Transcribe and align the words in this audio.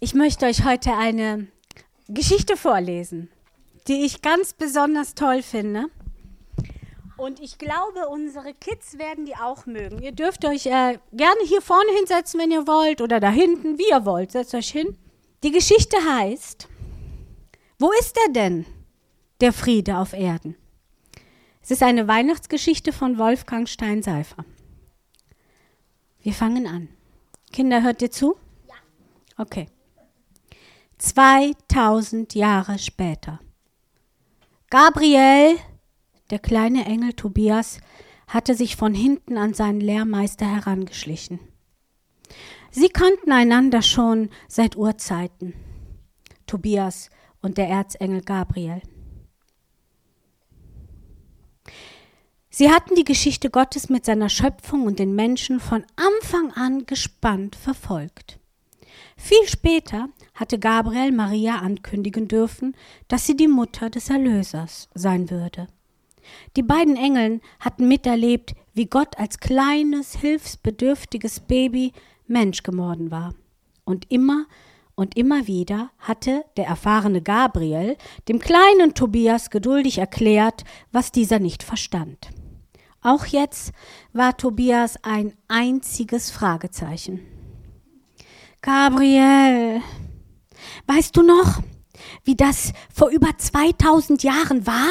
Ich 0.00 0.14
möchte 0.14 0.46
euch 0.46 0.64
heute 0.64 0.92
eine 0.94 1.46
Geschichte 2.08 2.56
vorlesen, 2.56 3.30
die 3.88 4.04
ich 4.04 4.22
ganz 4.22 4.52
besonders 4.52 5.14
toll 5.14 5.42
finde. 5.42 5.86
Und 7.16 7.40
ich 7.40 7.58
glaube, 7.58 8.08
unsere 8.08 8.52
Kids 8.54 8.98
werden 8.98 9.24
die 9.24 9.36
auch 9.36 9.66
mögen. 9.66 10.02
Ihr 10.02 10.12
dürft 10.12 10.44
euch 10.44 10.66
äh, 10.66 10.98
gerne 11.12 11.40
hier 11.44 11.62
vorne 11.62 11.90
hinsetzen, 11.96 12.40
wenn 12.40 12.50
ihr 12.50 12.66
wollt, 12.66 13.00
oder 13.00 13.20
da 13.20 13.30
hinten, 13.30 13.78
wie 13.78 13.88
ihr 13.88 14.04
wollt. 14.04 14.32
Setzt 14.32 14.54
euch 14.54 14.68
hin. 14.68 14.98
Die 15.44 15.52
Geschichte 15.52 15.96
heißt, 15.96 16.68
wo 17.78 17.92
ist 18.00 18.16
er 18.26 18.32
denn, 18.32 18.66
der 19.40 19.52
Friede 19.52 19.98
auf 19.98 20.12
Erden? 20.12 20.56
Es 21.62 21.70
ist 21.70 21.82
eine 21.82 22.08
Weihnachtsgeschichte 22.08 22.92
von 22.92 23.16
Wolfgang 23.16 23.68
Steinseifer. 23.68 24.44
Wir 26.20 26.32
fangen 26.32 26.66
an. 26.66 26.88
Kinder, 27.52 27.82
hört 27.82 28.02
ihr 28.02 28.10
zu? 28.10 28.36
Ja. 28.68 28.74
Okay. 29.38 29.68
2000 31.04 32.34
Jahre 32.34 32.78
später. 32.78 33.38
Gabriel, 34.70 35.58
der 36.30 36.38
kleine 36.38 36.86
Engel 36.86 37.12
Tobias, 37.12 37.78
hatte 38.26 38.54
sich 38.54 38.76
von 38.76 38.94
hinten 38.94 39.36
an 39.36 39.52
seinen 39.52 39.82
Lehrmeister 39.82 40.46
herangeschlichen. 40.46 41.40
Sie 42.70 42.88
kannten 42.88 43.32
einander 43.32 43.82
schon 43.82 44.30
seit 44.48 44.76
Urzeiten, 44.76 45.52
Tobias 46.46 47.10
und 47.42 47.58
der 47.58 47.68
Erzengel 47.68 48.22
Gabriel. 48.22 48.80
Sie 52.48 52.70
hatten 52.70 52.94
die 52.94 53.04
Geschichte 53.04 53.50
Gottes 53.50 53.90
mit 53.90 54.06
seiner 54.06 54.30
Schöpfung 54.30 54.86
und 54.86 54.98
den 54.98 55.14
Menschen 55.14 55.60
von 55.60 55.84
Anfang 55.96 56.50
an 56.52 56.86
gespannt 56.86 57.56
verfolgt. 57.56 58.40
Viel 59.16 59.46
später 59.46 60.08
hatte 60.34 60.58
Gabriel 60.58 61.12
Maria 61.12 61.56
ankündigen 61.56 62.28
dürfen, 62.28 62.76
dass 63.08 63.26
sie 63.26 63.36
die 63.36 63.48
Mutter 63.48 63.90
des 63.90 64.10
Erlösers 64.10 64.88
sein 64.94 65.30
würde. 65.30 65.68
Die 66.56 66.62
beiden 66.62 66.96
Engeln 66.96 67.40
hatten 67.60 67.86
miterlebt, 67.86 68.54
wie 68.72 68.86
Gott 68.86 69.18
als 69.18 69.38
kleines, 69.38 70.16
hilfsbedürftiges 70.16 71.40
Baby 71.40 71.92
Mensch 72.26 72.62
geworden 72.62 73.10
war. 73.10 73.34
Und 73.84 74.10
immer 74.10 74.46
und 74.94 75.16
immer 75.16 75.46
wieder 75.46 75.90
hatte 75.98 76.44
der 76.56 76.66
erfahrene 76.66 77.20
Gabriel 77.20 77.96
dem 78.28 78.38
kleinen 78.38 78.94
Tobias 78.94 79.50
geduldig 79.50 79.98
erklärt, 79.98 80.64
was 80.92 81.12
dieser 81.12 81.38
nicht 81.38 81.62
verstand. 81.62 82.30
Auch 83.02 83.26
jetzt 83.26 83.72
war 84.12 84.36
Tobias 84.36 84.96
ein 85.02 85.34
einziges 85.48 86.30
Fragezeichen. 86.30 87.33
Gabriel, 88.64 89.82
weißt 90.86 91.14
du 91.14 91.22
noch, 91.22 91.60
wie 92.24 92.34
das 92.34 92.72
vor 92.90 93.10
über 93.10 93.36
2000 93.36 94.22
Jahren 94.22 94.66
war? 94.66 94.88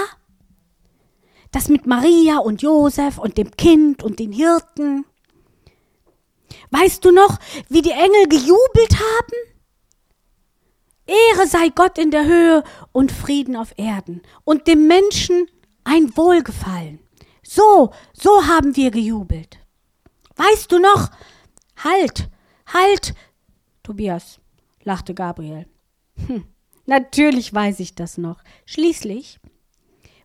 Das 1.51 1.69
mit 1.69 1.87
Maria 1.87 2.37
und 2.37 2.61
Josef 2.61 3.17
und 3.17 3.39
dem 3.39 3.49
Kind 3.57 4.03
und 4.03 4.19
den 4.19 4.31
Hirten. 4.31 5.05
Weißt 6.69 7.03
du 7.03 7.11
noch, 7.11 7.39
wie 7.67 7.81
die 7.81 7.89
Engel 7.89 8.27
gejubelt 8.29 8.93
haben? 8.93 9.55
Ehre 11.07 11.47
sei 11.47 11.69
Gott 11.69 11.97
in 11.97 12.11
der 12.11 12.25
Höhe 12.25 12.63
und 12.91 13.11
Frieden 13.11 13.55
auf 13.55 13.73
Erden 13.77 14.21
und 14.43 14.67
dem 14.67 14.85
Menschen 14.85 15.47
ein 15.83 16.15
Wohlgefallen. 16.15 16.99
So, 17.41 17.91
so 18.13 18.45
haben 18.45 18.75
wir 18.75 18.91
gejubelt. 18.91 19.57
Weißt 20.35 20.71
du 20.71 20.77
noch? 20.77 21.09
Halt, 21.83 22.29
halt, 22.71 23.15
Tobias, 23.83 24.39
lachte 24.83 25.13
Gabriel. 25.13 25.67
Hm, 26.27 26.45
natürlich 26.85 27.53
weiß 27.53 27.79
ich 27.81 27.95
das 27.95 28.17
noch. 28.17 28.41
Schließlich 28.65 29.39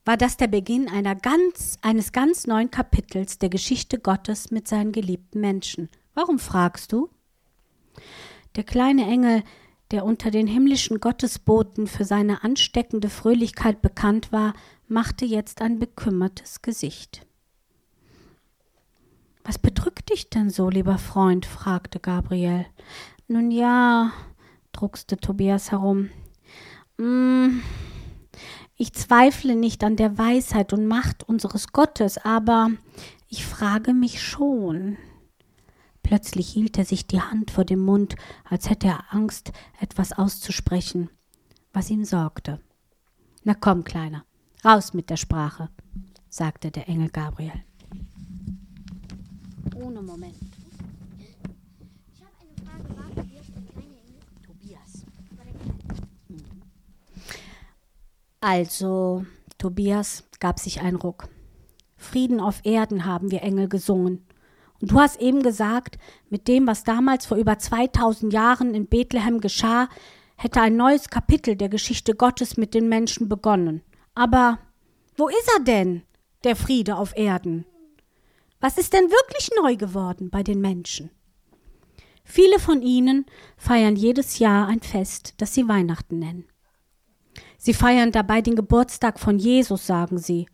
war 0.05 0.17
das 0.17 0.37
der 0.37 0.47
Beginn 0.47 0.89
einer 0.89 1.15
ganz, 1.15 1.77
eines 1.83 2.13
ganz 2.13 2.47
neuen 2.47 2.71
Kapitels 2.71 3.39
der 3.39 3.51
Geschichte 3.51 3.99
Gottes 3.99 4.51
mit 4.51 4.67
seinen 4.67 4.93
geliebten 4.93 5.41
Menschen. 5.41 5.91
Warum 6.15 6.39
fragst 6.39 6.93
du? 6.93 7.11
Der 8.57 8.65
kleine 8.65 9.05
Engel, 9.07 9.43
der 9.91 10.05
unter 10.05 10.31
den 10.31 10.47
himmlischen 10.47 11.01
Gottesboten 11.01 11.87
für 11.87 12.05
seine 12.05 12.43
ansteckende 12.45 13.11
Fröhlichkeit 13.11 13.83
bekannt 13.83 14.33
war, 14.33 14.55
machte 14.87 15.25
jetzt 15.25 15.61
ein 15.61 15.79
bekümmertes 15.79 16.63
Gesicht. 16.63 17.27
Was 19.45 19.59
bedrückt 19.59 20.11
dich 20.11 20.31
denn 20.31 20.51
so, 20.51 20.69
lieber 20.71 20.99
Freund? 20.99 21.47
fragte 21.47 22.01
Gabriel. 22.01 22.67
Nun 23.31 23.51
ja, 23.51 24.11
druckste 24.73 25.19
Tobias 25.19 25.71
herum. 25.71 26.09
Mm, 26.97 27.61
ich 28.75 28.95
zweifle 28.95 29.55
nicht 29.55 29.85
an 29.85 29.97
der 29.97 30.17
Weisheit 30.17 30.73
und 30.73 30.87
Macht 30.87 31.29
unseres 31.29 31.69
Gottes, 31.73 32.17
aber 32.17 32.71
ich 33.29 33.45
frage 33.45 33.93
mich 33.93 34.23
schon. 34.23 34.97
Plötzlich 36.03 36.49
hielt 36.49 36.79
er 36.79 36.87
sich 36.87 37.07
die 37.07 37.21
Hand 37.21 37.51
vor 37.51 37.67
dem 37.67 37.81
Mund, 37.81 38.17
als 38.45 38.71
hätte 38.71 38.87
er 38.87 39.13
Angst, 39.13 39.53
etwas 39.79 40.13
auszusprechen, 40.13 41.11
was 41.75 41.91
ihm 41.91 42.07
sorgte. 42.07 42.63
Na 43.45 43.53
komm, 43.53 43.85
Kleiner, 43.85 44.25
raus 44.65 44.95
mit 44.95 45.11
der 45.11 45.19
Sprache, 45.19 45.69
sagte 46.31 46.71
der 46.71 46.89
Engel 46.89 47.11
Gabriel. 47.11 47.63
Ohne 49.75 50.01
Moment. 50.01 50.48
Also, 58.41 59.25
Tobias 59.59 60.25
gab 60.39 60.61
sich 60.61 60.81
einen 60.81 60.97
Ruck. 60.97 61.29
Frieden 61.97 62.41
auf 62.41 62.61
Erden 62.65 63.05
haben 63.05 63.31
wir 63.31 63.43
Engel 63.43 63.69
gesungen. 63.69 64.25
Und 64.81 64.93
du 64.93 65.01
hast 65.01 65.21
eben 65.21 65.43
gesagt, 65.43 65.99
mit 66.31 66.47
dem, 66.47 66.67
was 66.69 66.85
damals 66.85 67.27
vor 67.27 67.37
über 67.37 67.59
2000 67.59 68.33
Jahren 68.33 68.75
in 68.75 68.87
Bethlehem 68.87 69.41
geschah, 69.41 69.89
hätte 70.37 70.61
ein 70.61 70.77
neues 70.77 71.09
Kapitel 71.09 71.57
der 71.57 71.69
Geschichte 71.69 72.15
Gottes 72.15 72.57
mit 72.57 72.75
den 72.75 72.89
Menschen 72.89 73.29
begonnen. 73.29 73.83
Aber 74.15 74.61
wo 75.17 75.29
ist 75.29 75.51
er 75.57 75.65
denn, 75.65 76.03
der 76.45 76.55
Friede 76.55 76.97
auf 76.97 77.17
Erden? 77.17 77.67
Was 78.61 78.79
ist 78.79 78.93
denn 78.93 79.11
wirklich 79.11 79.51
neu 79.61 79.75
geworden 79.75 80.31
bei 80.31 80.45
den 80.45 80.61
Menschen? 80.61 81.11
Viele 82.23 82.61
von 82.61 82.83
ihnen 82.83 83.27
feiern 83.57 83.97
jedes 83.97 84.39
Jahr 84.39 84.69
ein 84.69 84.81
Fest, 84.81 85.35
das 85.39 85.55
sie 85.55 85.67
Weihnachten 85.67 86.21
nennen. 86.21 86.45
Sie 87.59 87.75
feiern 87.75 88.13
dabei 88.13 88.41
den 88.41 88.55
Geburtstag 88.55 89.19
von 89.19 89.39
Jesus, 89.39 89.87
sagen 89.87 90.19
sie. 90.19 90.47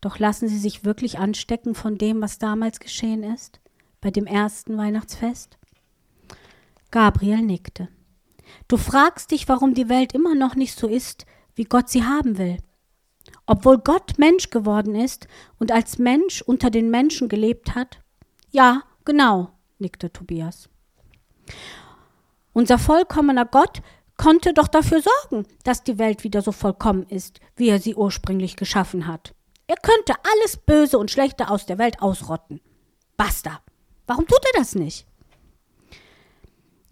Doch 0.00 0.18
lassen 0.18 0.48
sie 0.48 0.58
sich 0.58 0.84
wirklich 0.84 1.18
anstecken 1.18 1.74
von 1.74 1.98
dem, 1.98 2.22
was 2.22 2.38
damals 2.38 2.78
geschehen 2.78 3.24
ist, 3.24 3.60
bei 4.00 4.10
dem 4.10 4.26
ersten 4.26 4.78
Weihnachtsfest? 4.78 5.58
Gabriel 6.90 7.42
nickte. 7.42 7.88
Du 8.68 8.76
fragst 8.76 9.32
dich, 9.32 9.48
warum 9.48 9.74
die 9.74 9.88
Welt 9.88 10.12
immer 10.12 10.34
noch 10.34 10.54
nicht 10.54 10.78
so 10.78 10.86
ist, 10.86 11.26
wie 11.56 11.64
Gott 11.64 11.88
sie 11.88 12.04
haben 12.04 12.38
will. 12.38 12.58
Obwohl 13.46 13.78
Gott 13.78 14.18
Mensch 14.18 14.50
geworden 14.50 14.94
ist 14.94 15.26
und 15.58 15.72
als 15.72 15.98
Mensch 15.98 16.40
unter 16.42 16.70
den 16.70 16.90
Menschen 16.90 17.28
gelebt 17.28 17.74
hat? 17.74 18.00
Ja, 18.52 18.82
genau, 19.04 19.50
nickte 19.78 20.12
Tobias. 20.12 20.68
Unser 22.52 22.78
vollkommener 22.78 23.44
Gott 23.44 23.82
konnte 24.16 24.54
doch 24.54 24.68
dafür 24.68 25.02
sorgen, 25.02 25.46
dass 25.64 25.82
die 25.82 25.98
Welt 25.98 26.24
wieder 26.24 26.42
so 26.42 26.52
vollkommen 26.52 27.06
ist, 27.08 27.40
wie 27.56 27.68
er 27.68 27.80
sie 27.80 27.94
ursprünglich 27.94 28.56
geschaffen 28.56 29.06
hat. 29.06 29.34
Er 29.66 29.76
könnte 29.76 30.14
alles 30.32 30.56
Böse 30.56 30.98
und 30.98 31.10
Schlechte 31.10 31.48
aus 31.48 31.66
der 31.66 31.78
Welt 31.78 32.02
ausrotten. 32.02 32.60
Basta. 33.16 33.60
Warum 34.06 34.26
tut 34.26 34.44
er 34.52 34.60
das 34.60 34.74
nicht? 34.74 35.06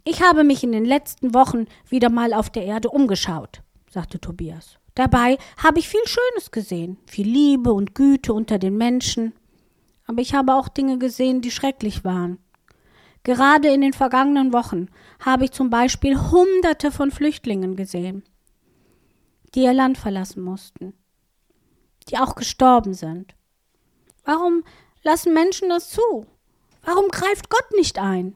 Ich 0.04 0.22
habe 0.22 0.42
mich 0.42 0.64
in 0.64 0.72
den 0.72 0.84
letzten 0.84 1.34
Wochen 1.34 1.66
wieder 1.88 2.10
mal 2.10 2.32
auf 2.32 2.50
der 2.50 2.64
Erde 2.64 2.88
umgeschaut, 2.88 3.62
sagte 3.88 4.20
Tobias. 4.20 4.78
Dabei 4.94 5.38
habe 5.56 5.78
ich 5.78 5.88
viel 5.88 6.06
Schönes 6.06 6.50
gesehen, 6.50 6.98
viel 7.06 7.28
Liebe 7.28 7.72
und 7.72 7.94
Güte 7.94 8.32
unter 8.32 8.58
den 8.58 8.76
Menschen. 8.76 9.32
Aber 10.06 10.20
ich 10.20 10.34
habe 10.34 10.54
auch 10.54 10.68
Dinge 10.68 10.98
gesehen, 10.98 11.40
die 11.40 11.50
schrecklich 11.50 12.04
waren. 12.04 12.38
Gerade 13.24 13.68
in 13.68 13.82
den 13.82 13.92
vergangenen 13.92 14.52
Wochen 14.52 14.88
habe 15.20 15.44
ich 15.44 15.52
zum 15.52 15.70
Beispiel 15.70 16.18
Hunderte 16.18 16.90
von 16.90 17.10
Flüchtlingen 17.10 17.76
gesehen, 17.76 18.24
die 19.54 19.62
ihr 19.62 19.72
Land 19.72 19.96
verlassen 19.98 20.42
mussten, 20.42 20.94
die 22.08 22.18
auch 22.18 22.34
gestorben 22.34 22.94
sind. 22.94 23.34
Warum 24.24 24.64
lassen 25.02 25.34
Menschen 25.34 25.68
das 25.68 25.90
zu? 25.90 26.26
Warum 26.82 27.08
greift 27.08 27.48
Gott 27.48 27.70
nicht 27.76 27.98
ein? 27.98 28.34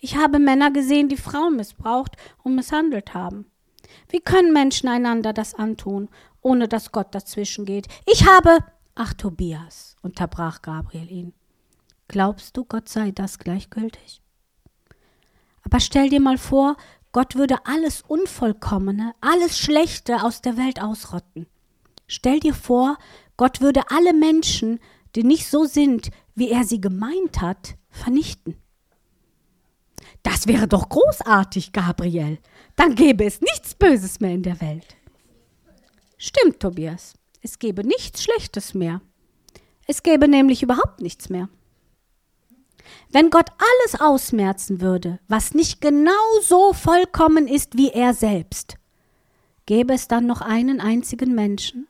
Ich 0.00 0.16
habe 0.16 0.38
Männer 0.38 0.70
gesehen, 0.70 1.08
die 1.08 1.16
Frauen 1.16 1.56
missbraucht 1.56 2.16
und 2.42 2.54
misshandelt 2.54 3.12
haben. 3.12 3.50
Wie 4.08 4.20
können 4.20 4.52
Menschen 4.52 4.88
einander 4.88 5.32
das 5.32 5.54
antun, 5.54 6.08
ohne 6.40 6.68
dass 6.68 6.92
Gott 6.92 7.14
dazwischen 7.14 7.64
geht? 7.64 7.86
Ich 8.06 8.26
habe. 8.26 8.58
Ach, 8.94 9.12
Tobias, 9.12 9.96
unterbrach 10.00 10.62
Gabriel 10.62 11.10
ihn. 11.10 11.34
Glaubst 12.08 12.56
du, 12.56 12.64
Gott 12.64 12.88
sei 12.88 13.10
das 13.10 13.38
gleichgültig? 13.38 14.20
Aber 15.62 15.80
stell 15.80 16.08
dir 16.08 16.20
mal 16.20 16.38
vor, 16.38 16.76
Gott 17.12 17.34
würde 17.34 17.66
alles 17.66 18.02
Unvollkommene, 18.02 19.14
alles 19.20 19.58
Schlechte 19.58 20.22
aus 20.22 20.42
der 20.42 20.56
Welt 20.56 20.80
ausrotten. 20.80 21.46
Stell 22.06 22.40
dir 22.40 22.54
vor, 22.54 22.98
Gott 23.36 23.60
würde 23.60 23.90
alle 23.90 24.12
Menschen, 24.12 24.78
die 25.14 25.24
nicht 25.24 25.48
so 25.48 25.64
sind, 25.64 26.10
wie 26.34 26.50
er 26.50 26.64
sie 26.64 26.80
gemeint 26.80 27.40
hat, 27.40 27.76
vernichten. 27.88 28.56
Das 30.22 30.46
wäre 30.46 30.68
doch 30.68 30.88
großartig, 30.88 31.72
Gabriel. 31.72 32.38
Dann 32.76 32.94
gäbe 32.94 33.24
es 33.24 33.40
nichts 33.40 33.74
Böses 33.74 34.20
mehr 34.20 34.32
in 34.32 34.42
der 34.42 34.60
Welt. 34.60 34.96
Stimmt, 36.18 36.60
Tobias. 36.60 37.14
Es 37.42 37.58
gäbe 37.58 37.84
nichts 37.84 38.22
Schlechtes 38.22 38.74
mehr. 38.74 39.00
Es 39.86 40.02
gäbe 40.02 40.28
nämlich 40.28 40.62
überhaupt 40.62 41.00
nichts 41.00 41.28
mehr. 41.28 41.48
Wenn 43.10 43.30
Gott 43.30 43.50
alles 43.58 44.00
ausmerzen 44.00 44.80
würde, 44.80 45.20
was 45.28 45.54
nicht 45.54 45.80
genau 45.80 46.10
so 46.42 46.72
vollkommen 46.72 47.46
ist 47.46 47.76
wie 47.76 47.90
er 47.90 48.14
selbst, 48.14 48.76
gäbe 49.66 49.94
es 49.94 50.08
dann 50.08 50.26
noch 50.26 50.40
einen 50.40 50.80
einzigen 50.80 51.34
Menschen 51.34 51.86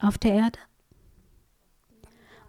auf 0.00 0.18
der 0.18 0.34
Erde? 0.34 0.58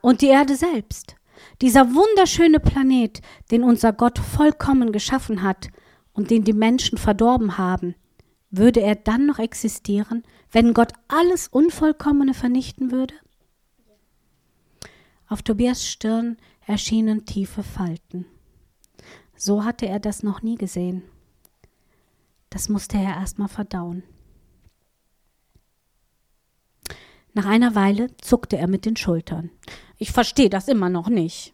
Und 0.02 0.22
die 0.22 0.28
Erde 0.28 0.56
selbst, 0.56 1.16
dieser 1.62 1.94
wunderschöne 1.94 2.60
Planet, 2.60 3.22
den 3.52 3.64
unser 3.64 3.92
Gott 3.92 4.20
vollkommen 4.20 4.92
geschaffen 4.92 5.44
hat 5.44 5.70
und 6.14 6.32
den 6.32 6.44
die 6.44 6.54
Menschen 6.54 6.98
verdorben 6.98 7.58
haben, 7.58 7.96
würde 8.52 8.82
er 8.82 8.96
dann 8.96 9.26
noch 9.26 9.40
existieren, 9.40 10.24
wenn 10.52 10.74
Gott 10.74 10.94
alles 11.08 11.48
Unvollkommene 11.48 12.34
vernichten 12.34 12.92
würde? 12.92 13.14
Auf 15.30 15.44
Tobias 15.44 15.86
Stirn 15.86 16.38
erschienen 16.66 17.28
tiefe 17.28 17.62
Falten. 17.62 18.26
So 19.36 19.64
hatte 19.64 19.88
er 19.88 20.00
das 20.00 20.24
noch 20.24 20.42
nie 20.42 20.56
gesehen. 20.56 21.04
Das 22.50 22.68
musste 22.68 22.98
er 22.98 23.14
erst 23.20 23.38
mal 23.38 23.48
verdauen. 23.48 24.02
Nach 27.34 27.46
einer 27.46 27.76
Weile 27.76 28.18
zuckte 28.18 28.58
er 28.58 28.68
mit 28.68 28.86
den 28.86 28.96
Schultern. 28.96 29.52
Ich 29.98 30.12
verstehe 30.12 30.50
das 30.50 30.68
immer 30.68 30.90
noch 30.90 31.10
nicht. 31.10 31.54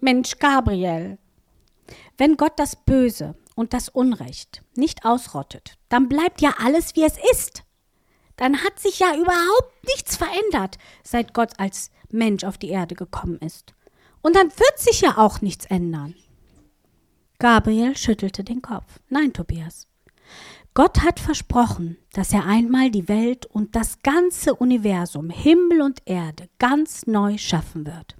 Mensch, 0.00 0.38
Gabriel, 0.38 1.18
wenn 2.18 2.36
Gott 2.36 2.52
das 2.58 2.76
Böse 2.76 3.34
und 3.54 3.72
das 3.72 3.88
Unrecht 3.88 4.62
nicht 4.76 5.06
ausrottet, 5.06 5.78
dann 5.88 6.08
bleibt 6.08 6.42
ja 6.42 6.54
alles, 6.62 6.94
wie 6.96 7.04
es 7.04 7.16
ist. 7.32 7.64
Dann 8.40 8.64
hat 8.64 8.80
sich 8.80 8.98
ja 8.98 9.14
überhaupt 9.14 9.86
nichts 9.86 10.16
verändert, 10.16 10.78
seit 11.04 11.34
Gott 11.34 11.52
als 11.58 11.90
Mensch 12.08 12.42
auf 12.42 12.56
die 12.56 12.70
Erde 12.70 12.94
gekommen 12.94 13.38
ist. 13.40 13.74
Und 14.22 14.34
dann 14.34 14.48
wird 14.48 14.78
sich 14.78 15.02
ja 15.02 15.18
auch 15.18 15.42
nichts 15.42 15.66
ändern. 15.66 16.14
Gabriel 17.38 17.94
schüttelte 17.98 18.42
den 18.42 18.62
Kopf. 18.62 18.98
Nein, 19.10 19.34
Tobias. 19.34 19.88
Gott 20.72 21.02
hat 21.02 21.20
versprochen, 21.20 21.98
dass 22.14 22.32
er 22.32 22.46
einmal 22.46 22.90
die 22.90 23.08
Welt 23.08 23.44
und 23.44 23.76
das 23.76 24.00
ganze 24.02 24.54
Universum, 24.54 25.28
Himmel 25.28 25.82
und 25.82 26.00
Erde, 26.06 26.48
ganz 26.58 27.06
neu 27.06 27.36
schaffen 27.36 27.84
wird. 27.84 28.16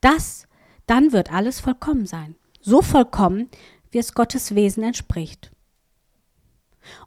Das, 0.00 0.46
dann 0.86 1.10
wird 1.10 1.32
alles 1.32 1.58
vollkommen 1.58 2.06
sein. 2.06 2.36
So 2.60 2.80
vollkommen, 2.80 3.50
wie 3.90 3.98
es 3.98 4.14
Gottes 4.14 4.54
Wesen 4.54 4.84
entspricht. 4.84 5.50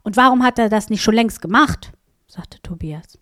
Und 0.02 0.18
warum 0.18 0.42
hat 0.42 0.58
er 0.58 0.68
das 0.68 0.90
nicht 0.90 1.02
schon 1.02 1.14
längst 1.14 1.40
gemacht? 1.40 1.92
Sagte 2.26 2.60
Tobias. 2.62 3.18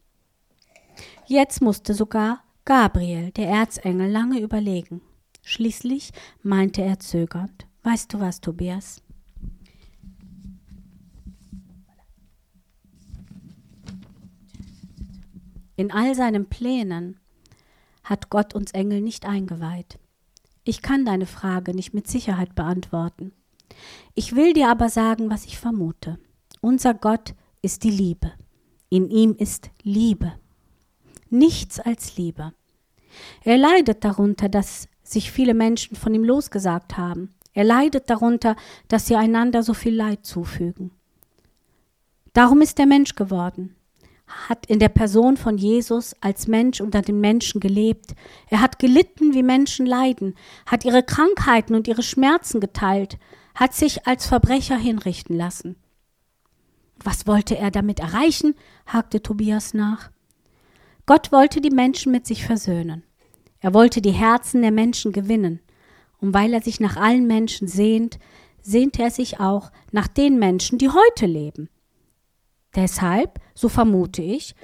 Jetzt 1.26 1.60
musste 1.60 1.94
sogar 1.94 2.42
Gabriel, 2.64 3.30
der 3.32 3.48
Erzengel, 3.48 4.10
lange 4.10 4.40
überlegen. 4.40 5.02
Schließlich 5.42 6.12
meinte 6.42 6.82
er 6.82 6.98
zögernd, 6.98 7.66
Weißt 7.84 8.14
du 8.14 8.20
was, 8.20 8.40
Tobias? 8.40 9.02
In 15.76 15.90
all 15.90 16.14
seinen 16.14 16.48
Plänen 16.48 17.20
hat 18.02 18.30
Gott 18.30 18.54
uns 18.54 18.72
Engel 18.72 19.02
nicht 19.02 19.26
eingeweiht. 19.26 19.98
Ich 20.64 20.80
kann 20.80 21.04
deine 21.04 21.26
Frage 21.26 21.74
nicht 21.74 21.92
mit 21.92 22.06
Sicherheit 22.06 22.54
beantworten. 22.54 23.32
Ich 24.14 24.34
will 24.34 24.54
dir 24.54 24.70
aber 24.70 24.88
sagen, 24.88 25.28
was 25.28 25.44
ich 25.44 25.58
vermute. 25.58 26.18
Unser 26.62 26.94
Gott 26.94 27.34
ist 27.60 27.84
die 27.84 27.90
Liebe. 27.90 28.32
In 28.94 29.10
ihm 29.10 29.34
ist 29.36 29.70
Liebe. 29.82 30.34
Nichts 31.28 31.80
als 31.80 32.16
Liebe. 32.16 32.52
Er 33.42 33.58
leidet 33.58 34.04
darunter, 34.04 34.48
dass 34.48 34.86
sich 35.02 35.32
viele 35.32 35.52
Menschen 35.52 35.96
von 35.96 36.14
ihm 36.14 36.22
losgesagt 36.22 36.96
haben. 36.96 37.34
Er 37.54 37.64
leidet 37.64 38.08
darunter, 38.08 38.54
dass 38.86 39.08
sie 39.08 39.16
einander 39.16 39.64
so 39.64 39.74
viel 39.74 39.96
Leid 39.96 40.24
zufügen. 40.24 40.92
Darum 42.34 42.60
ist 42.60 42.78
er 42.78 42.86
Mensch 42.86 43.16
geworden, 43.16 43.74
hat 44.48 44.64
in 44.66 44.78
der 44.78 44.90
Person 44.90 45.36
von 45.36 45.58
Jesus 45.58 46.14
als 46.20 46.46
Mensch 46.46 46.80
unter 46.80 47.02
den 47.02 47.18
Menschen 47.18 47.60
gelebt. 47.60 48.14
Er 48.48 48.60
hat 48.60 48.78
gelitten, 48.78 49.34
wie 49.34 49.42
Menschen 49.42 49.86
leiden, 49.86 50.36
hat 50.66 50.84
ihre 50.84 51.02
Krankheiten 51.02 51.74
und 51.74 51.88
ihre 51.88 52.04
Schmerzen 52.04 52.60
geteilt, 52.60 53.18
hat 53.56 53.74
sich 53.74 54.06
als 54.06 54.28
Verbrecher 54.28 54.76
hinrichten 54.76 55.36
lassen. 55.36 55.74
Was 57.02 57.26
wollte 57.26 57.56
er 57.56 57.70
damit 57.70 58.00
erreichen? 58.00 58.54
hakte 58.86 59.22
Tobias 59.22 59.74
nach. 59.74 60.10
Gott 61.06 61.32
wollte 61.32 61.60
die 61.60 61.70
Menschen 61.70 62.12
mit 62.12 62.26
sich 62.26 62.44
versöhnen. 62.46 63.02
Er 63.60 63.74
wollte 63.74 64.00
die 64.00 64.12
Herzen 64.12 64.62
der 64.62 64.70
Menschen 64.70 65.12
gewinnen. 65.12 65.60
Und 66.18 66.32
weil 66.32 66.54
er 66.54 66.62
sich 66.62 66.80
nach 66.80 66.96
allen 66.96 67.26
Menschen 67.26 67.68
sehnt, 67.68 68.18
sehnt 68.62 68.98
er 68.98 69.10
sich 69.10 69.40
auch 69.40 69.70
nach 69.92 70.08
den 70.08 70.38
Menschen, 70.38 70.78
die 70.78 70.88
heute 70.88 71.26
leben. 71.26 71.68
Deshalb, 72.74 73.40
so 73.54 73.68
vermute 73.68 74.22
ich, 74.22 74.54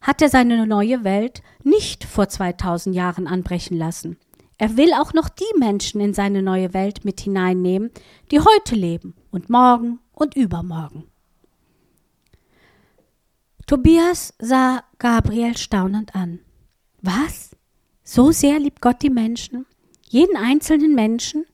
hat 0.00 0.22
er 0.22 0.28
seine 0.28 0.66
neue 0.66 1.04
Welt 1.04 1.42
nicht 1.62 2.04
vor 2.04 2.28
2000 2.28 2.94
Jahren 2.94 3.26
anbrechen 3.26 3.76
lassen. 3.76 4.18
Er 4.58 4.76
will 4.76 4.92
auch 4.92 5.14
noch 5.14 5.28
die 5.28 5.58
Menschen 5.58 6.00
in 6.00 6.12
seine 6.12 6.42
neue 6.42 6.74
Welt 6.74 7.04
mit 7.04 7.20
hineinnehmen, 7.20 7.90
die 8.30 8.40
heute 8.40 8.74
leben 8.74 9.14
und 9.30 9.48
morgen 9.48 10.00
und 10.12 10.36
übermorgen. 10.36 11.09
Tobias 13.70 14.34
sah 14.40 14.82
Gabriel 14.98 15.56
staunend 15.56 16.16
an. 16.16 16.40
Was? 17.02 17.56
So 18.02 18.32
sehr 18.32 18.58
liebt 18.58 18.82
Gott 18.82 19.00
die 19.00 19.10
Menschen, 19.10 19.64
jeden 20.08 20.36
einzelnen 20.36 20.96
Menschen, 20.96 21.46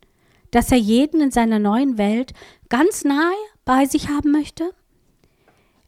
dass 0.50 0.72
er 0.72 0.78
jeden 0.78 1.20
in 1.20 1.30
seiner 1.30 1.58
neuen 1.58 1.98
Welt 1.98 2.32
ganz 2.70 3.04
nahe 3.04 3.34
bei 3.66 3.84
sich 3.84 4.08
haben 4.08 4.32
möchte? 4.32 4.72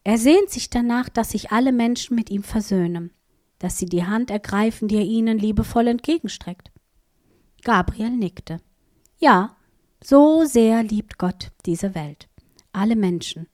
Er 0.04 0.18
sehnt 0.18 0.50
sich 0.50 0.68
danach, 0.68 1.08
dass 1.08 1.30
sich 1.30 1.50
alle 1.50 1.72
Menschen 1.72 2.14
mit 2.14 2.28
ihm 2.28 2.42
versöhnen, 2.42 3.10
dass 3.58 3.78
sie 3.78 3.86
die 3.86 4.04
Hand 4.04 4.30
ergreifen, 4.30 4.86
die 4.86 4.96
er 4.96 5.04
ihnen 5.04 5.38
liebevoll 5.38 5.86
entgegenstreckt. 5.86 6.70
Gabriel 7.64 8.10
nickte. 8.10 8.58
Ja, 9.16 9.56
so 10.04 10.44
sehr 10.44 10.82
liebt 10.82 11.16
Gott 11.16 11.52
diese 11.64 11.94
Welt, 11.94 12.28
alle 12.72 12.96
Menschen. 12.96 13.46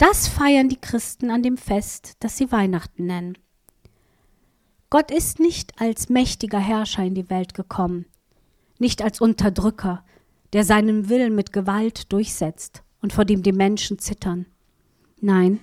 Das 0.00 0.28
feiern 0.28 0.70
die 0.70 0.80
Christen 0.80 1.30
an 1.30 1.42
dem 1.42 1.58
Fest, 1.58 2.16
das 2.20 2.38
sie 2.38 2.50
Weihnachten 2.50 3.04
nennen. 3.04 3.36
Gott 4.88 5.10
ist 5.10 5.40
nicht 5.40 5.78
als 5.78 6.08
mächtiger 6.08 6.58
Herrscher 6.58 7.04
in 7.04 7.14
die 7.14 7.28
Welt 7.28 7.52
gekommen, 7.52 8.06
nicht 8.78 9.02
als 9.02 9.20
Unterdrücker, 9.20 10.02
der 10.54 10.64
seinen 10.64 11.10
Willen 11.10 11.34
mit 11.34 11.52
Gewalt 11.52 12.10
durchsetzt 12.14 12.82
und 13.02 13.12
vor 13.12 13.26
dem 13.26 13.42
die 13.42 13.52
Menschen 13.52 13.98
zittern. 13.98 14.46
Nein, 15.20 15.60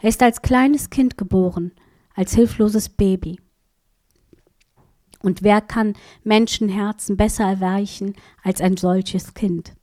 er 0.00 0.08
ist 0.08 0.24
als 0.24 0.42
kleines 0.42 0.90
Kind 0.90 1.16
geboren, 1.16 1.70
als 2.16 2.34
hilfloses 2.34 2.88
Baby. 2.88 3.38
Und 5.20 5.44
wer 5.44 5.60
kann 5.60 5.94
Menschenherzen 6.24 7.16
besser 7.16 7.44
erweichen 7.44 8.16
als 8.42 8.60
ein 8.60 8.76
solches 8.76 9.34
Kind? 9.34 9.77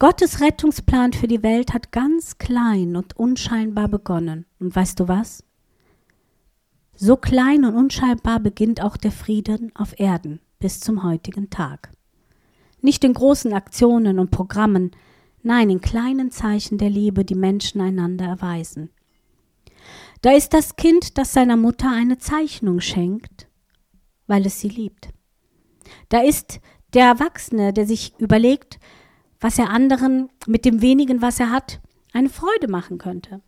Gottes 0.00 0.40
Rettungsplan 0.40 1.12
für 1.12 1.26
die 1.26 1.42
Welt 1.42 1.74
hat 1.74 1.90
ganz 1.90 2.38
klein 2.38 2.94
und 2.94 3.16
unscheinbar 3.16 3.88
begonnen. 3.88 4.46
Und 4.60 4.76
weißt 4.76 5.00
du 5.00 5.08
was? 5.08 5.42
So 6.94 7.16
klein 7.16 7.64
und 7.64 7.74
unscheinbar 7.74 8.38
beginnt 8.38 8.80
auch 8.80 8.96
der 8.96 9.10
Frieden 9.10 9.72
auf 9.74 9.98
Erden 9.98 10.40
bis 10.60 10.78
zum 10.78 11.02
heutigen 11.02 11.50
Tag. 11.50 11.90
Nicht 12.80 13.02
in 13.02 13.12
großen 13.12 13.52
Aktionen 13.52 14.20
und 14.20 14.30
Programmen, 14.30 14.92
nein, 15.42 15.68
in 15.68 15.80
kleinen 15.80 16.30
Zeichen 16.30 16.78
der 16.78 16.90
Liebe, 16.90 17.24
die 17.24 17.34
Menschen 17.34 17.80
einander 17.80 18.26
erweisen. 18.26 18.90
Da 20.22 20.30
ist 20.30 20.54
das 20.54 20.76
Kind, 20.76 21.18
das 21.18 21.32
seiner 21.32 21.56
Mutter 21.56 21.90
eine 21.90 22.18
Zeichnung 22.18 22.80
schenkt, 22.80 23.48
weil 24.28 24.46
es 24.46 24.60
sie 24.60 24.68
liebt. 24.68 25.08
Da 26.08 26.20
ist 26.20 26.60
der 26.94 27.06
Erwachsene, 27.06 27.72
der 27.72 27.86
sich 27.86 28.14
überlegt, 28.18 28.78
was 29.40 29.58
er 29.58 29.70
anderen 29.70 30.30
mit 30.46 30.64
dem 30.64 30.82
wenigen, 30.82 31.22
was 31.22 31.40
er 31.40 31.50
hat, 31.50 31.80
eine 32.12 32.28
Freude 32.28 32.68
machen 32.68 32.98
könnte. 32.98 33.40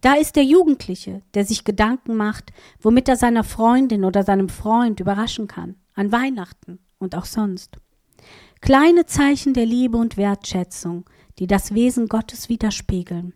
Da 0.00 0.14
ist 0.14 0.36
der 0.36 0.44
Jugendliche, 0.44 1.22
der 1.34 1.44
sich 1.44 1.64
Gedanken 1.64 2.16
macht, 2.16 2.52
womit 2.80 3.08
er 3.08 3.16
seiner 3.16 3.44
Freundin 3.44 4.04
oder 4.04 4.22
seinem 4.22 4.48
Freund 4.48 5.00
überraschen 5.00 5.48
kann, 5.48 5.76
an 5.94 6.12
Weihnachten 6.12 6.78
und 6.98 7.16
auch 7.16 7.24
sonst. 7.24 7.78
Kleine 8.60 9.06
Zeichen 9.06 9.54
der 9.54 9.66
Liebe 9.66 9.96
und 9.96 10.16
Wertschätzung, 10.16 11.04
die 11.38 11.46
das 11.46 11.74
Wesen 11.74 12.08
Gottes 12.08 12.48
widerspiegeln, 12.48 13.34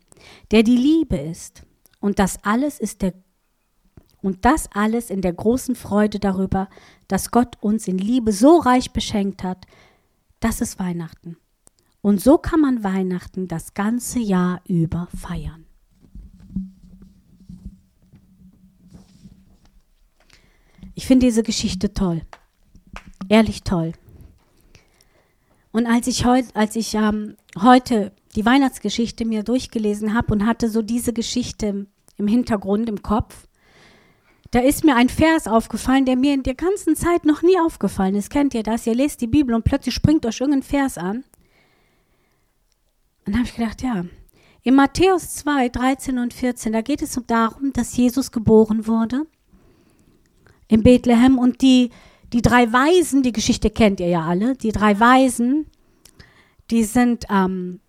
der 0.50 0.62
die 0.62 0.76
Liebe 0.76 1.16
ist. 1.16 1.64
Und 2.00 2.19
das 2.19 2.42
alles 2.45 2.78
ist 2.78 3.02
der 3.02 3.14
und 4.21 4.45
das 4.45 4.69
alles 4.73 5.11
in 5.11 5.21
der 5.21 5.33
großen 5.33 5.75
Freude 5.75 6.21
darüber, 6.21 6.69
dass 7.09 7.33
Gott 7.33 7.57
uns 7.61 7.88
in 7.88 7.99
Liebe 7.99 8.33
so 8.33 8.59
reich 8.59 8.92
beschenkt 8.92 9.42
hat. 9.42 9.66
Das 10.38 10.61
ist 10.61 10.78
Weihnachten. 10.78 11.37
Und 12.02 12.21
so 12.21 12.37
kann 12.37 12.61
man 12.61 12.85
Weihnachten 12.85 13.49
das 13.49 13.75
ganze 13.75 14.18
Jahr 14.18 14.61
über 14.66 15.09
feiern. 15.16 15.64
Ich 20.94 21.06
finde 21.06 21.26
diese 21.26 21.42
Geschichte 21.42 21.94
toll. 21.94 22.23
Ehrlich 23.28 23.62
toll. 23.62 23.92
Und 25.71 25.87
als 25.87 26.06
ich, 26.06 26.26
heut, 26.26 26.44
als 26.54 26.76
ich 26.76 26.94
ähm, 26.94 27.37
heute 27.61 28.12
die 28.35 28.44
Weihnachtsgeschichte 28.44 29.25
mir 29.25 29.42
durchgelesen 29.42 30.12
habe 30.12 30.35
und 30.35 30.44
hatte 30.44 30.68
so 30.68 30.82
diese 30.82 31.12
Geschichte 31.12 31.87
im 32.16 32.26
Hintergrund, 32.26 32.88
im 32.88 33.02
Kopf, 33.02 33.47
da 34.50 34.59
ist 34.59 34.85
mir 34.85 34.97
ein 34.97 35.09
Vers 35.09 35.47
aufgefallen, 35.47 36.04
der 36.04 36.16
mir 36.16 36.35
in 36.35 36.42
der 36.42 36.54
ganzen 36.54 36.94
Zeit 36.94 37.25
noch 37.25 37.42
nie 37.42 37.59
aufgefallen 37.59 38.16
ist. 38.16 38.28
Kennt 38.28 38.52
ihr 38.52 38.62
das? 38.62 38.87
Ihr 38.87 38.94
lest 38.94 39.23
die 39.23 39.26
Bibel 39.26 39.54
und 39.54 39.64
plötzlich 39.64 39.94
springt 39.94 40.26
euch 40.26 40.40
irgendein 40.40 40.62
Vers 40.62 40.99
an. 40.99 41.25
Und 43.26 43.35
habe 43.35 43.45
ich 43.45 43.55
gedacht, 43.55 43.83
ja, 43.83 44.05
in 44.62 44.75
Matthäus 44.75 45.35
2, 45.35 45.69
13 45.69 46.19
und 46.19 46.35
14, 46.35 46.73
da 46.73 46.83
geht 46.83 47.02
es 47.02 47.21
darum, 47.26 47.73
dass 47.73 47.97
Jesus 47.97 48.31
geboren 48.31 48.87
wurde 48.87 49.26
in 50.69 50.83
Bethlehem 50.83 51.38
und 51.38 51.62
die 51.62 51.91
die 52.33 52.43
drei 52.43 52.73
Weisen, 52.73 53.23
die 53.23 53.33
Geschichte 53.33 53.71
kennt 53.71 54.00
ihr 54.00 54.09
ja 54.09 54.23
alle, 54.23 54.57
die 54.57 54.73
drei 54.73 54.99
Weisen, 54.99 55.67
die 56.71 56.85
sind 56.85 57.26
ähm, 57.29 57.81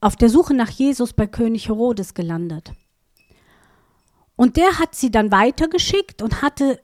auf 0.00 0.16
der 0.16 0.30
Suche 0.30 0.54
nach 0.54 0.70
Jesus 0.70 1.12
bei 1.12 1.26
König 1.26 1.68
Herodes 1.68 2.14
gelandet. 2.14 2.72
Und 4.36 4.56
der 4.56 4.78
hat 4.78 4.94
sie 4.94 5.10
dann 5.10 5.30
weitergeschickt 5.30 6.22
und 6.22 6.42
hatte 6.42 6.80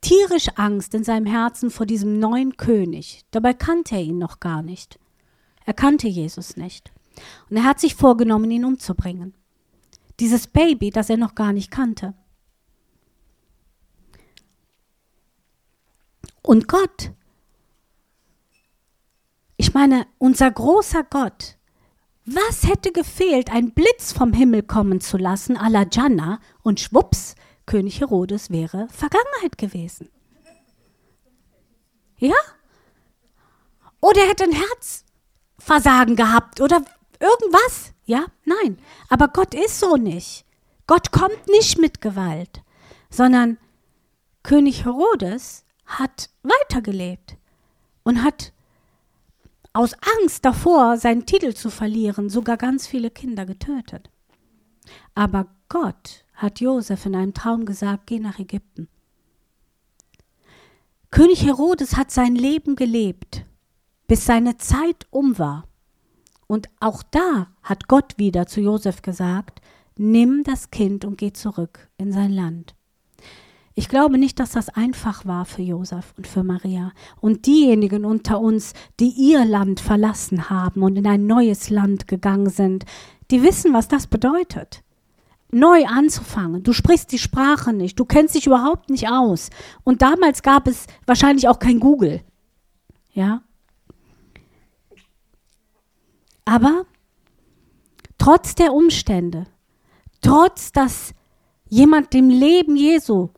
tierisch 0.00 0.48
Angst 0.56 0.94
in 0.94 1.04
seinem 1.04 1.26
Herzen 1.26 1.70
vor 1.70 1.86
diesem 1.86 2.18
neuen 2.18 2.56
König. 2.56 3.24
Dabei 3.30 3.54
kannte 3.54 3.96
er 3.96 4.02
ihn 4.02 4.18
noch 4.18 4.40
gar 4.40 4.62
nicht. 4.62 4.98
Er 5.64 5.74
kannte 5.74 6.08
Jesus 6.08 6.56
nicht. 6.56 6.92
Und 7.48 7.56
er 7.56 7.64
hat 7.64 7.80
sich 7.80 7.94
vorgenommen, 7.94 8.50
ihn 8.50 8.64
umzubringen. 8.64 9.34
Dieses 10.20 10.46
Baby, 10.46 10.90
das 10.90 11.10
er 11.10 11.16
noch 11.16 11.34
gar 11.34 11.52
nicht 11.52 11.70
kannte. 11.70 12.14
Und 16.42 16.68
Gott, 16.68 17.10
ich 19.56 19.72
meine, 19.72 20.06
unser 20.18 20.50
großer 20.50 21.04
Gott, 21.04 21.56
was 22.26 22.64
hätte 22.64 22.92
gefehlt, 22.92 23.50
ein 23.50 23.72
Blitz 23.72 24.12
vom 24.12 24.32
Himmel 24.32 24.62
kommen 24.62 25.00
zu 25.00 25.16
lassen, 25.16 25.56
à 25.56 25.70
la 25.70 25.86
Janna, 25.90 26.40
und 26.62 26.80
schwupps, 26.80 27.34
König 27.66 28.00
Herodes 28.00 28.50
wäre 28.50 28.88
Vergangenheit 28.88 29.56
gewesen. 29.56 30.10
Ja? 32.18 32.34
Oder 34.00 34.20
er 34.22 34.28
hätte 34.28 34.44
ein 34.44 34.52
Herzversagen 35.64 36.16
gehabt 36.16 36.60
oder 36.60 36.82
irgendwas. 37.18 37.92
Ja? 38.04 38.26
Nein. 38.44 38.78
Aber 39.08 39.28
Gott 39.28 39.54
ist 39.54 39.80
so 39.80 39.96
nicht. 39.96 40.44
Gott 40.86 41.10
kommt 41.10 41.48
nicht 41.48 41.78
mit 41.78 42.00
Gewalt, 42.00 42.62
sondern 43.08 43.56
König 44.42 44.84
Herodes 44.84 45.64
hat 45.86 46.28
weitergelebt 46.42 47.36
und 48.02 48.22
hat 48.22 48.52
aus 49.72 49.94
Angst 50.20 50.44
davor, 50.44 50.98
seinen 50.98 51.24
Titel 51.24 51.54
zu 51.54 51.70
verlieren, 51.70 52.28
sogar 52.28 52.58
ganz 52.58 52.86
viele 52.86 53.10
Kinder 53.10 53.46
getötet. 53.46 54.10
Aber 55.14 55.46
Gott 55.70 56.24
hat 56.34 56.60
Josef 56.60 57.06
in 57.06 57.16
einem 57.16 57.32
Traum 57.32 57.64
gesagt, 57.64 58.06
geh 58.06 58.18
nach 58.18 58.38
Ägypten. 58.38 58.88
König 61.10 61.44
Herodes 61.44 61.96
hat 61.96 62.10
sein 62.10 62.34
Leben 62.34 62.76
gelebt, 62.76 63.44
bis 64.06 64.26
seine 64.26 64.56
Zeit 64.56 65.06
um 65.10 65.38
war. 65.38 65.64
Und 66.46 66.68
auch 66.80 67.02
da 67.02 67.48
hat 67.62 67.88
Gott 67.88 68.14
wieder 68.18 68.46
zu 68.46 68.60
Josef 68.60 69.02
gesagt, 69.02 69.60
nimm 69.96 70.42
das 70.44 70.70
Kind 70.70 71.04
und 71.04 71.18
geh 71.18 71.32
zurück 71.32 71.88
in 71.96 72.12
sein 72.12 72.30
Land. 72.30 72.74
Ich 73.76 73.88
glaube 73.88 74.18
nicht, 74.18 74.38
dass 74.38 74.52
das 74.52 74.68
einfach 74.68 75.26
war 75.26 75.44
für 75.44 75.62
Josef 75.62 76.14
und 76.16 76.28
für 76.28 76.44
Maria. 76.44 76.92
Und 77.20 77.46
diejenigen 77.46 78.04
unter 78.04 78.38
uns, 78.40 78.72
die 79.00 79.10
ihr 79.10 79.44
Land 79.44 79.80
verlassen 79.80 80.48
haben 80.48 80.82
und 80.82 80.96
in 80.96 81.06
ein 81.08 81.26
neues 81.26 81.70
Land 81.70 82.06
gegangen 82.06 82.50
sind, 82.50 82.84
die 83.32 83.42
wissen, 83.42 83.72
was 83.72 83.88
das 83.88 84.06
bedeutet. 84.06 84.84
Neu 85.50 85.86
anzufangen. 85.86 86.62
Du 86.62 86.72
sprichst 86.72 87.10
die 87.10 87.18
Sprache 87.18 87.72
nicht, 87.72 87.98
du 87.98 88.04
kennst 88.04 88.36
dich 88.36 88.46
überhaupt 88.46 88.90
nicht 88.90 89.08
aus. 89.08 89.50
Und 89.82 90.02
damals 90.02 90.42
gab 90.42 90.68
es 90.68 90.86
wahrscheinlich 91.06 91.48
auch 91.48 91.58
kein 91.58 91.80
Google. 91.80 92.20
Ja? 93.12 93.42
Aber 96.44 96.86
trotz 98.18 98.54
der 98.54 98.72
Umstände, 98.72 99.46
trotz 100.20 100.72
dass 100.72 101.14
jemand 101.68 102.12
dem 102.12 102.28
Leben 102.28 102.76
Jesu 102.76 103.30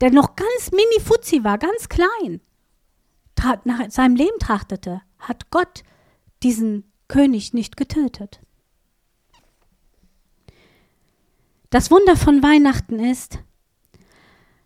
der 0.00 0.10
noch 0.10 0.34
ganz 0.36 0.70
mini-futzi 0.72 1.44
war, 1.44 1.58
ganz 1.58 1.88
klein, 1.88 2.40
nach 3.64 3.90
seinem 3.90 4.16
Leben 4.16 4.38
trachtete, 4.38 5.02
hat 5.18 5.50
Gott 5.50 5.82
diesen 6.42 6.84
König 7.08 7.52
nicht 7.52 7.76
getötet. 7.76 8.40
Das 11.70 11.90
Wunder 11.90 12.16
von 12.16 12.42
Weihnachten 12.42 12.98
ist, 12.98 13.38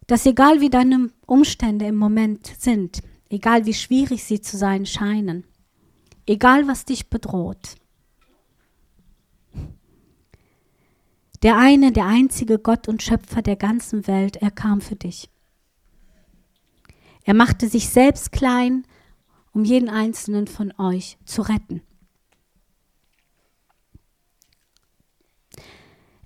dass 0.07 0.27
egal 0.27 0.61
wie 0.61 0.71
deine 0.71 1.11
Umstände 1.27 1.87
im 1.87 1.97
Moment 1.97 2.47
sind, 2.59 3.03
egal 3.29 3.67
wie 3.67 3.75
schwierig 3.75 4.25
sie 4.25 4.41
zu 4.41 4.57
sein 4.57 4.87
scheinen, 4.87 5.45
egal 6.27 6.67
was 6.67 6.85
dich 6.85 7.11
bedroht, 7.11 7.77
Der 11.45 11.59
eine, 11.59 11.93
der 11.93 12.07
einzige 12.07 12.59
Gott 12.59 12.89
und 12.89 13.03
Schöpfer 13.03 13.43
der 13.43 13.57
ganzen 13.57 14.07
Welt, 14.07 14.37
er 14.37 14.51
kam 14.51 14.81
für 14.81 14.97
dich. 14.97 15.29
Er 17.25 17.35
machte 17.35 17.69
sich 17.69 17.91
selbst 17.91 18.33
klein, 18.33 18.87
um 19.53 19.63
jeden 19.63 19.91
einzelnen 19.91 20.47
von 20.47 20.73
euch 20.79 21.19
zu 21.27 21.43
retten. 21.43 21.83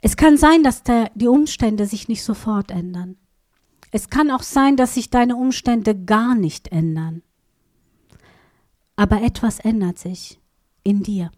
Es 0.03 0.17
kann 0.17 0.37
sein, 0.37 0.63
dass 0.63 0.85
der, 0.85 1.11
die 1.17 1.27
Umstände 1.27 1.87
sich 1.87 2.07
nicht 2.07 2.23
sofort 2.23 2.71
ändern. 2.71 3.17
Es 3.91 4.11
kann 4.11 4.31
auch 4.31 4.45
sein, 4.45 4.77
dass 4.77 4.95
sich 4.95 5.11
deine 5.11 5.35
Umstände 5.35 6.01
gar 6.01 6.37
nicht 6.37 6.69
ändern. 6.69 7.23
Aber 8.95 9.21
etwas 9.23 9.59
ändert 9.59 9.99
sich 9.99 10.39
in 10.85 11.03
dir. 11.03 11.33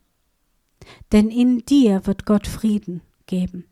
Denn 1.12 1.30
in 1.30 1.60
dir 1.60 2.06
wird 2.06 2.26
Gott 2.26 2.46
Frieden 2.46 3.00
geben. 3.24 3.69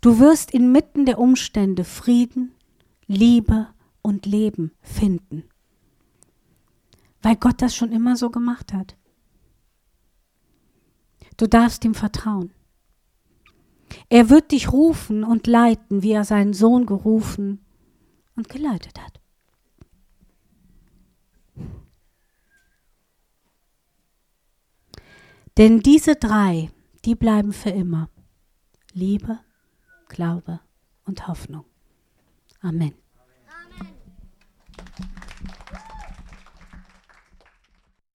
Du 0.00 0.18
wirst 0.18 0.52
inmitten 0.52 1.06
der 1.06 1.18
Umstände 1.18 1.84
Frieden, 1.84 2.54
Liebe 3.06 3.68
und 4.02 4.26
Leben 4.26 4.72
finden, 4.80 5.44
weil 7.22 7.36
Gott 7.36 7.60
das 7.60 7.74
schon 7.74 7.92
immer 7.92 8.16
so 8.16 8.30
gemacht 8.30 8.72
hat. 8.72 8.96
Du 11.36 11.46
darfst 11.46 11.84
ihm 11.84 11.94
vertrauen. 11.94 12.52
Er 14.08 14.30
wird 14.30 14.52
dich 14.52 14.72
rufen 14.72 15.24
und 15.24 15.46
leiten, 15.46 16.02
wie 16.02 16.12
er 16.12 16.24
seinen 16.24 16.52
Sohn 16.52 16.86
gerufen 16.86 17.64
und 18.36 18.48
geleitet 18.48 19.00
hat. 19.00 19.20
Denn 25.56 25.80
diese 25.80 26.14
drei, 26.14 26.70
die 27.04 27.14
bleiben 27.14 27.52
für 27.52 27.70
immer. 27.70 28.08
Liebe, 28.92 29.40
Glaube 30.10 30.60
und 31.04 31.28
Hoffnung. 31.28 31.64
Amen. 32.60 32.99